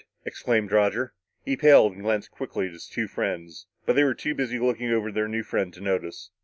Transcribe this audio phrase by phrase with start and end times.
[0.25, 1.13] exclaimed Roger.
[1.45, 4.89] He paled and glanced quickly at his two friends, but they were too busy looking
[4.89, 6.31] over their new friend to notice.